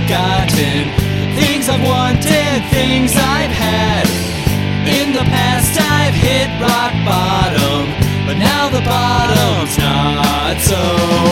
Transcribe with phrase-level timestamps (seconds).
[0.00, 0.94] forgotten.
[1.34, 4.06] Things I've wanted, things I've had.
[4.86, 7.86] In the past, I've hit rock bottom,
[8.26, 11.27] but now the bottom's not so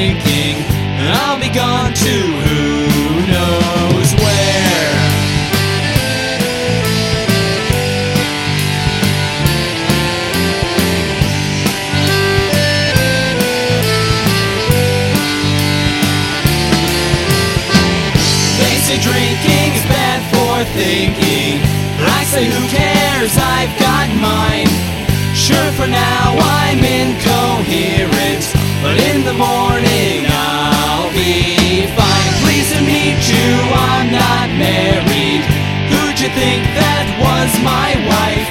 [0.00, 0.56] thinking.
[1.12, 2.64] I'll be gone to who
[3.32, 4.96] knows where.
[18.56, 21.60] They say drinking is bad for thinking.
[22.00, 24.68] I say who cares, I've got mine.
[25.34, 28.44] Sure for now I'm incoherent,
[28.82, 32.32] but in the morning I'll be fine.
[32.40, 35.44] Pleased to meet you, I'm not married.
[35.92, 38.48] Who'd you think that was my wife?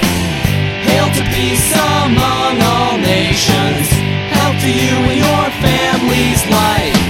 [0.85, 3.89] Hail to peace among all nations.
[4.37, 7.01] Help to you and your family's life.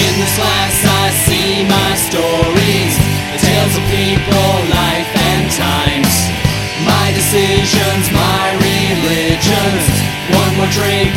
[0.00, 2.94] In this glass I see my stories,
[3.36, 6.14] the tales of people, life and times.
[6.88, 9.84] My decisions, my religions.
[10.32, 11.12] One more drink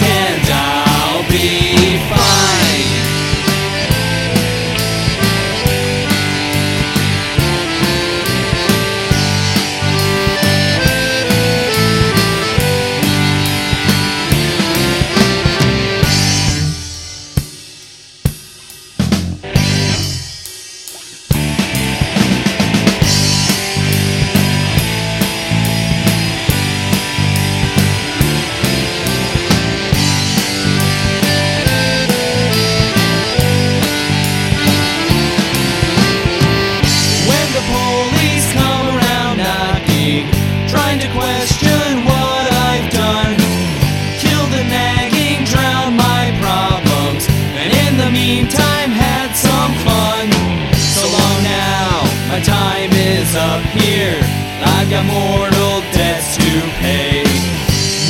[54.92, 57.24] Got mortal debts to pay.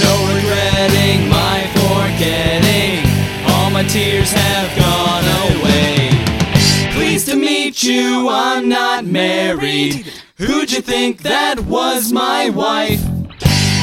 [0.02, 3.06] No regretting my forgetting.
[3.52, 6.10] All my tears have gone away.
[6.96, 10.12] Pleased to meet you, I'm not married.
[10.38, 13.04] Who'd you think that was my wife?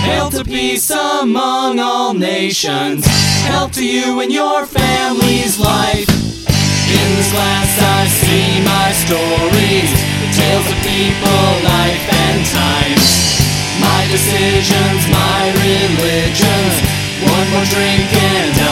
[0.02, 3.06] Hail to peace among all nations.
[3.46, 6.08] Help to you and your family's life.
[6.08, 12.17] In this glass I see my stories, the tales of people, life
[14.10, 16.74] decisions, my religions.
[17.20, 18.67] One more drink and